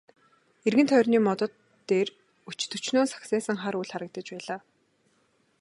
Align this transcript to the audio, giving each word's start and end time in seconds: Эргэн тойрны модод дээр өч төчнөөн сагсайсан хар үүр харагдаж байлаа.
Эргэн 0.67 0.87
тойрны 0.89 1.17
модод 1.27 1.51
дээр 1.89 2.09
өч 2.49 2.59
төчнөөн 2.71 3.07
сагсайсан 3.13 3.57
хар 3.59 3.75
үүр 3.79 3.87
харагдаж 3.91 4.27
байлаа. 4.33 4.59